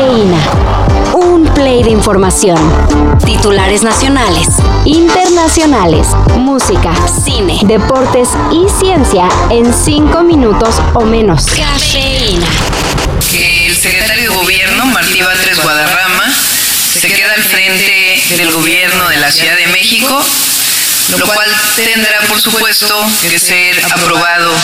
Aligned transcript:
Cafeína. 0.00 0.38
Un 1.12 1.44
play 1.52 1.82
de 1.82 1.90
información. 1.90 2.56
Titulares 3.26 3.82
nacionales, 3.82 4.48
internacionales, 4.86 6.08
música, 6.38 6.94
cine, 7.22 7.60
deportes 7.64 8.30
y 8.50 8.66
ciencia 8.80 9.28
en 9.50 9.74
cinco 9.74 10.22
minutos 10.22 10.76
o 10.94 11.04
menos. 11.04 11.44
Cafeína. 11.44 12.46
El 13.34 13.76
secretario 13.76 14.30
de 14.30 14.36
Gobierno, 14.38 14.86
Martí 14.86 15.20
Batres 15.20 15.62
Guadarrama, 15.62 16.32
se 16.98 17.08
queda 17.08 17.34
al 17.34 17.42
frente 17.42 18.22
del 18.38 18.52
gobierno 18.52 19.06
de 19.10 19.18
la 19.18 19.30
Ciudad 19.30 19.56
de 19.58 19.66
México 19.66 20.24
lo 21.18 21.26
cual 21.26 21.50
tendrá, 21.76 22.20
por 22.28 22.40
supuesto, 22.40 22.94
que 23.28 23.38
ser 23.38 23.84
aprobado 23.92 24.54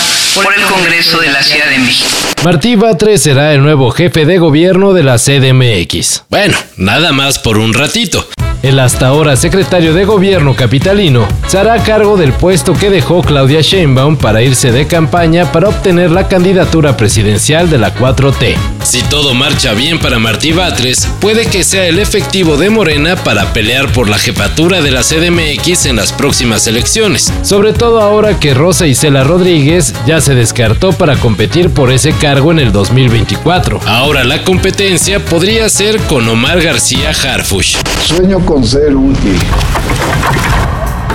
por 0.42 0.54
el 0.54 0.62
Congreso 0.64 1.18
de 1.20 1.30
la 1.30 1.42
Ciudad 1.42 1.68
de 1.70 1.78
México. 1.78 2.08
Martí 2.44 2.76
Batres 2.76 3.22
será 3.22 3.54
el 3.54 3.62
nuevo 3.62 3.90
jefe 3.90 4.26
de 4.26 4.38
gobierno 4.38 4.92
de 4.92 5.02
la 5.02 5.16
CDMX. 5.16 6.24
Bueno, 6.28 6.56
nada 6.76 7.12
más 7.12 7.38
por 7.38 7.58
un 7.58 7.72
ratito. 7.72 8.26
El 8.62 8.78
hasta 8.78 9.08
ahora 9.08 9.36
secretario 9.36 9.94
de 9.94 10.04
gobierno 10.04 10.54
capitalino 10.54 11.26
se 11.46 11.58
hará 11.58 11.82
cargo 11.82 12.16
del 12.16 12.32
puesto 12.32 12.74
que 12.74 12.90
dejó 12.90 13.22
Claudia 13.22 13.60
Sheinbaum 13.60 14.16
para 14.16 14.42
irse 14.42 14.72
de 14.72 14.86
campaña 14.86 15.52
para 15.52 15.68
obtener 15.68 16.10
la 16.10 16.28
candidatura 16.28 16.96
presidencial 16.96 17.70
de 17.70 17.78
la 17.78 17.94
4T. 17.94 18.56
Si 18.86 19.02
todo 19.02 19.34
marcha 19.34 19.72
bien 19.72 19.98
para 19.98 20.20
Martí 20.20 20.52
Batres, 20.52 21.08
puede 21.20 21.46
que 21.46 21.64
sea 21.64 21.88
el 21.88 21.98
efectivo 21.98 22.56
de 22.56 22.70
Morena 22.70 23.16
para 23.16 23.52
pelear 23.52 23.90
por 23.90 24.08
la 24.08 24.16
jefatura 24.16 24.80
de 24.80 24.92
la 24.92 25.02
CDMX 25.02 25.86
en 25.86 25.96
las 25.96 26.12
próximas 26.12 26.68
elecciones, 26.68 27.32
sobre 27.42 27.72
todo 27.72 28.00
ahora 28.00 28.38
que 28.38 28.54
Rosa 28.54 28.86
Isela 28.86 29.24
Rodríguez 29.24 29.92
ya 30.06 30.20
se 30.20 30.36
descartó 30.36 30.92
para 30.92 31.16
competir 31.16 31.70
por 31.70 31.90
ese 31.90 32.12
cargo 32.12 32.52
en 32.52 32.60
el 32.60 32.70
2024. 32.70 33.80
Ahora 33.86 34.22
la 34.22 34.44
competencia 34.44 35.18
podría 35.18 35.68
ser 35.68 36.00
con 36.02 36.28
Omar 36.28 36.62
García 36.62 37.10
Harfush. 37.10 37.78
Sueño 38.06 38.38
con 38.46 38.64
ser 38.64 38.94
útil. 38.94 39.36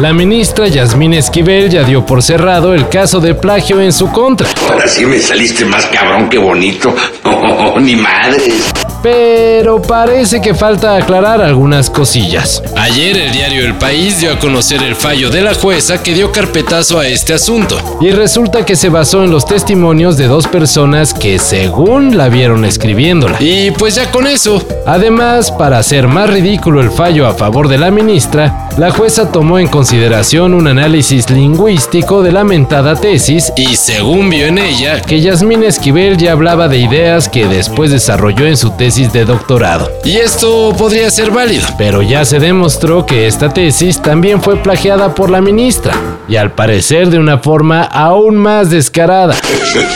La 0.01 0.13
ministra 0.13 0.67
Yasmín 0.67 1.13
Esquivel 1.13 1.69
ya 1.69 1.83
dio 1.83 2.03
por 2.03 2.23
cerrado 2.23 2.73
el 2.73 2.89
caso 2.89 3.19
de 3.19 3.35
plagio 3.35 3.79
en 3.79 3.93
su 3.93 4.11
contra. 4.11 4.47
Ahora 4.67 4.87
sí 4.87 5.05
me 5.05 5.19
saliste 5.19 5.63
más 5.63 5.85
cabrón 5.85 6.27
que 6.27 6.39
bonito. 6.39 6.91
Oh, 7.23 7.79
ni 7.79 7.95
madres 7.95 8.71
pero 9.01 9.81
parece 9.81 10.41
que 10.41 10.53
falta 10.53 10.95
aclarar 10.95 11.41
algunas 11.41 11.89
cosillas. 11.89 12.61
Ayer 12.77 13.17
el 13.17 13.31
diario 13.31 13.65
El 13.65 13.75
País 13.75 14.19
dio 14.19 14.31
a 14.33 14.39
conocer 14.39 14.83
el 14.83 14.95
fallo 14.95 15.29
de 15.29 15.41
la 15.41 15.53
jueza 15.53 16.03
que 16.03 16.13
dio 16.13 16.31
carpetazo 16.31 16.99
a 16.99 17.07
este 17.07 17.33
asunto, 17.33 17.77
y 17.99 18.11
resulta 18.11 18.65
que 18.65 18.75
se 18.75 18.89
basó 18.89 19.23
en 19.23 19.31
los 19.31 19.45
testimonios 19.45 20.17
de 20.17 20.27
dos 20.27 20.47
personas 20.47 21.13
que 21.13 21.39
según 21.39 22.17
la 22.17 22.29
vieron 22.29 22.65
escribiéndola. 22.65 23.37
Y 23.39 23.71
pues 23.71 23.95
ya 23.95 24.11
con 24.11 24.27
eso. 24.27 24.61
Además, 24.85 25.51
para 25.51 25.79
hacer 25.79 26.07
más 26.07 26.29
ridículo 26.29 26.81
el 26.81 26.91
fallo 26.91 27.27
a 27.27 27.33
favor 27.33 27.67
de 27.67 27.77
la 27.77 27.91
ministra, 27.91 28.69
la 28.77 28.91
jueza 28.91 29.31
tomó 29.31 29.59
en 29.59 29.67
consideración 29.67 30.53
un 30.53 30.67
análisis 30.67 31.29
lingüístico 31.29 32.21
de 32.21 32.31
la 32.31 32.43
mentada 32.43 32.95
tesis 32.95 33.51
y 33.55 33.75
según 33.75 34.29
vio 34.29 34.47
en 34.47 34.57
ella 34.57 35.01
que 35.01 35.21
Yasmín 35.21 35.63
Esquivel 35.63 36.17
ya 36.17 36.31
hablaba 36.31 36.67
de 36.67 36.77
ideas 36.77 37.29
que 37.29 37.47
después 37.47 37.91
desarrolló 37.91 38.45
en 38.45 38.57
su 38.57 38.71
tesis 38.71 38.90
de 38.91 39.23
doctorado. 39.23 39.89
Y 40.03 40.17
esto 40.17 40.75
podría 40.77 41.09
ser 41.09 41.31
válido, 41.31 41.65
pero 41.77 42.01
ya 42.01 42.25
se 42.25 42.39
demostró 42.39 43.05
que 43.05 43.25
esta 43.25 43.47
tesis 43.47 44.01
también 44.01 44.41
fue 44.41 44.57
plagiada 44.57 45.15
por 45.15 45.29
la 45.29 45.39
ministra, 45.39 45.93
y 46.27 46.35
al 46.35 46.51
parecer 46.51 47.09
de 47.09 47.17
una 47.17 47.37
forma 47.37 47.83
aún 47.83 48.35
más 48.35 48.69
descarada. 48.69 49.33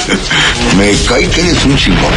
Me 0.78 0.94
cae 1.10 1.28
que 1.28 1.42
eres 1.42 1.66
un 1.66 1.76
chingón. 1.76 2.14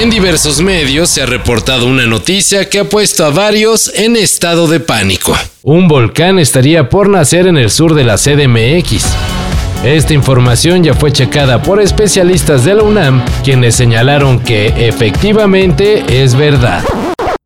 En 0.00 0.08
diversos 0.08 0.62
medios 0.62 1.10
se 1.10 1.20
ha 1.20 1.26
reportado 1.26 1.86
una 1.86 2.06
noticia 2.06 2.70
que 2.70 2.78
ha 2.80 2.84
puesto 2.84 3.26
a 3.26 3.30
varios 3.30 3.92
en 3.94 4.16
estado 4.16 4.66
de 4.66 4.80
pánico. 4.80 5.36
Un 5.62 5.88
volcán 5.88 6.38
estaría 6.38 6.88
por 6.88 7.10
nacer 7.10 7.46
en 7.46 7.58
el 7.58 7.70
sur 7.70 7.94
de 7.94 8.04
la 8.04 8.16
CDMX. 8.16 9.33
Esta 9.84 10.14
información 10.14 10.82
ya 10.82 10.94
fue 10.94 11.12
checada 11.12 11.60
por 11.60 11.78
especialistas 11.78 12.64
de 12.64 12.74
la 12.74 12.82
UNAM, 12.82 13.22
quienes 13.44 13.74
señalaron 13.74 14.40
que 14.40 14.72
efectivamente 14.88 16.22
es 16.22 16.34
verdad. 16.34 16.82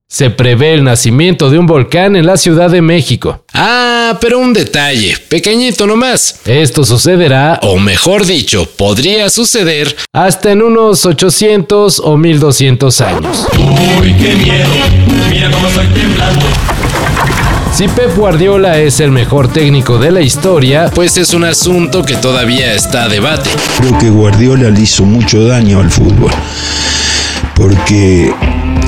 Se 0.09 0.31
prevé 0.31 0.75
el 0.75 0.85
nacimiento 0.85 1.51
de 1.51 1.59
un 1.59 1.67
volcán 1.67 2.15
en 2.15 2.27
la 2.27 2.37
Ciudad 2.37 2.71
de 2.71 2.81
México. 2.81 3.45
Ah, 3.53 4.17
pero 4.21 4.39
un 4.39 4.53
detalle, 4.53 5.17
pequeñito 5.29 5.85
nomás. 5.85 6.41
Esto 6.45 6.85
sucederá, 6.85 7.59
o 7.63 7.77
mejor 7.77 8.25
dicho, 8.25 8.67
podría 8.77 9.31
suceder 9.31 9.97
hasta 10.13 10.53
en 10.53 10.63
unos 10.63 11.07
800 11.07 11.99
o 11.99 12.17
1200 12.17 13.01
años. 13.01 13.47
Uy, 14.01 14.15
qué 14.15 14.37
miedo, 14.37 14.71
mira 15.29 15.51
cómo 15.51 15.67
estoy 15.67 15.89
temblando. 15.89 16.47
Si 17.79 17.87
Pep 17.87 18.17
Guardiola 18.17 18.77
es 18.81 18.99
el 18.99 19.13
mejor 19.13 19.53
técnico 19.53 20.01
de 20.01 20.11
la 20.11 20.21
historia, 20.21 20.91
pues 20.93 21.17
es 21.17 21.33
un 21.33 21.45
asunto 21.45 22.03
que 22.03 22.17
todavía 22.17 22.75
está 22.75 23.05
a 23.05 23.09
debate. 23.09 23.49
Creo 23.79 23.97
que 24.01 24.11
Guardiola 24.11 24.69
le 24.69 24.81
hizo 24.81 25.05
mucho 25.05 25.45
daño 25.45 25.79
al 25.79 25.89
fútbol, 25.89 26.33
porque 27.55 28.35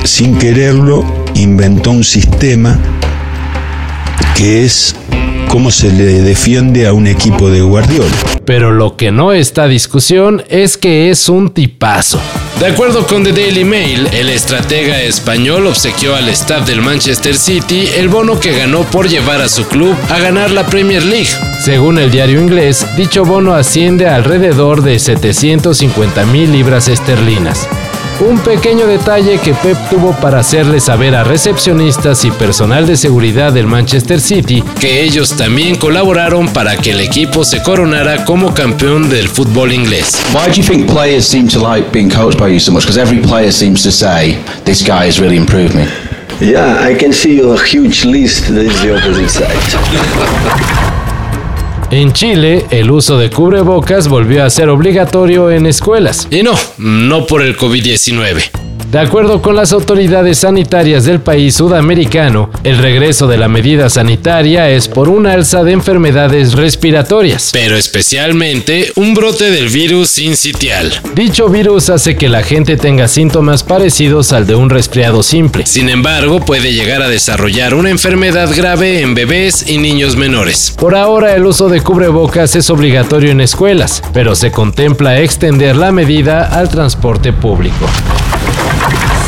sin 0.03 0.37
quererlo 0.37 1.05
inventó 1.35 1.91
un 1.91 2.03
sistema 2.03 2.77
que 4.35 4.65
es 4.65 4.93
cómo 5.49 5.71
se 5.71 5.91
le 5.91 6.21
defiende 6.21 6.87
a 6.87 6.93
un 6.93 7.07
equipo 7.07 7.49
de 7.49 7.61
Guardiola. 7.61 8.11
Pero 8.45 8.71
lo 8.71 8.97
que 8.97 9.11
no 9.11 9.31
está 9.33 9.63
a 9.63 9.67
discusión 9.67 10.43
es 10.49 10.77
que 10.77 11.09
es 11.09 11.29
un 11.29 11.51
tipazo. 11.51 12.19
De 12.59 12.67
acuerdo 12.67 13.07
con 13.07 13.23
The 13.23 13.31
Daily 13.31 13.63
Mail, 13.63 14.07
el 14.13 14.29
estratega 14.29 15.01
español 15.01 15.65
obsequió 15.67 16.15
al 16.15 16.29
staff 16.29 16.67
del 16.67 16.81
Manchester 16.81 17.35
City 17.35 17.87
el 17.97 18.07
bono 18.07 18.39
que 18.39 18.55
ganó 18.55 18.83
por 18.83 19.09
llevar 19.09 19.41
a 19.41 19.49
su 19.49 19.65
club 19.65 19.95
a 20.09 20.19
ganar 20.19 20.51
la 20.51 20.65
Premier 20.67 21.03
League. 21.03 21.29
Según 21.63 21.97
el 21.97 22.11
diario 22.11 22.39
inglés, 22.39 22.85
dicho 22.95 23.25
bono 23.25 23.55
asciende 23.55 24.07
a 24.07 24.15
alrededor 24.15 24.83
de 24.83 24.99
750 24.99 26.25
mil 26.25 26.51
libras 26.51 26.87
esterlinas. 26.87 27.67
Un 28.21 28.37
pequeño 28.37 28.85
detalle 28.85 29.39
que 29.39 29.55
Pep 29.55 29.75
tuvo 29.89 30.11
para 30.11 30.41
hacerle 30.41 30.79
saber 30.79 31.15
a 31.15 31.23
recepcionistas 31.23 32.23
y 32.23 32.29
personal 32.29 32.85
de 32.85 32.95
seguridad 32.95 33.51
del 33.51 33.65
Manchester 33.65 34.21
City 34.21 34.63
que 34.79 35.01
ellos 35.01 35.35
también 35.35 35.75
colaboraron 35.75 36.47
para 36.49 36.77
que 36.77 36.91
el 36.91 36.99
equipo 36.99 37.43
se 37.43 37.63
coronara 37.63 38.23
como 38.23 38.53
campeón 38.53 39.09
del 39.09 39.27
fútbol 39.27 39.73
inglés. 39.73 40.21
Why 40.35 40.51
do 40.51 40.61
you 40.61 40.63
think 40.63 40.85
players 40.85 41.25
seem 41.25 41.47
to 41.47 41.59
like 41.59 41.89
being 41.91 42.11
coached 42.11 42.39
by 42.39 42.53
you 42.53 42.59
so 42.59 42.71
much? 42.71 42.85
Because 42.85 43.01
every 43.01 43.21
player 43.21 43.51
seems 43.51 43.81
to 43.81 43.91
say 43.91 44.37
this 44.65 44.83
guy 44.83 45.07
has 45.07 45.19
really 45.19 45.37
improved 45.37 45.73
me. 45.73 45.87
Yeah, 46.39 46.79
I 46.79 46.95
can 46.95 47.13
see 47.13 47.39
a 47.39 47.57
huge 47.57 48.05
list 48.05 48.49
that 48.49 48.65
is 48.65 48.79
the 48.83 48.95
opposite 48.95 49.29
side. 49.31 50.97
En 51.91 52.13
Chile, 52.13 52.65
el 52.71 52.89
uso 52.89 53.17
de 53.17 53.29
cubrebocas 53.29 54.07
volvió 54.07 54.45
a 54.45 54.49
ser 54.49 54.69
obligatorio 54.69 55.51
en 55.51 55.65
escuelas. 55.65 56.25
Y 56.31 56.41
no, 56.41 56.53
no 56.77 57.27
por 57.27 57.41
el 57.41 57.57
COVID-19. 57.57 58.60
De 58.91 58.99
acuerdo 58.99 59.41
con 59.41 59.55
las 59.55 59.71
autoridades 59.71 60.39
sanitarias 60.39 61.05
del 61.05 61.21
país 61.21 61.55
sudamericano, 61.55 62.49
el 62.65 62.77
regreso 62.77 63.25
de 63.25 63.37
la 63.37 63.47
medida 63.47 63.89
sanitaria 63.89 64.69
es 64.69 64.89
por 64.89 65.07
un 65.07 65.27
alza 65.27 65.63
de 65.63 65.71
enfermedades 65.71 66.55
respiratorias, 66.55 67.51
pero 67.53 67.77
especialmente 67.77 68.91
un 68.97 69.13
brote 69.13 69.49
del 69.49 69.69
virus 69.69 70.09
sincitial. 70.09 70.91
Dicho 71.15 71.47
virus 71.47 71.89
hace 71.89 72.17
que 72.17 72.27
la 72.27 72.43
gente 72.43 72.75
tenga 72.75 73.07
síntomas 73.07 73.63
parecidos 73.63 74.33
al 74.33 74.45
de 74.45 74.55
un 74.55 74.69
resfriado 74.69 75.23
simple. 75.23 75.65
Sin 75.67 75.87
embargo, 75.87 76.41
puede 76.41 76.73
llegar 76.73 77.01
a 77.01 77.07
desarrollar 77.07 77.73
una 77.75 77.91
enfermedad 77.91 78.49
grave 78.53 78.99
en 78.99 79.15
bebés 79.15 79.69
y 79.69 79.77
niños 79.77 80.17
menores. 80.17 80.75
Por 80.77 80.95
ahora, 80.97 81.33
el 81.33 81.45
uso 81.45 81.69
de 81.69 81.79
cubrebocas 81.79 82.57
es 82.57 82.69
obligatorio 82.69 83.31
en 83.31 83.39
escuelas, 83.39 84.03
pero 84.11 84.35
se 84.35 84.51
contempla 84.51 85.21
extender 85.21 85.77
la 85.77 85.93
medida 85.93 86.43
al 86.43 86.67
transporte 86.67 87.31
público. 87.31 87.87